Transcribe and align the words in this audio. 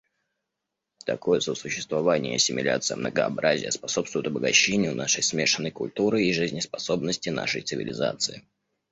Такое 1.05 1.41
сосуществование 1.41 2.33
и 2.33 2.35
ассимиляция 2.37 2.97
многообразия 2.97 3.69
способствуют 3.69 4.25
обогащению 4.25 4.95
нашей 4.95 5.21
смешанной 5.21 5.69
культуры 5.69 6.23
и 6.23 6.33
жизнеспособности 6.33 7.29
нашей 7.29 7.61
цивилизации. 7.61 8.41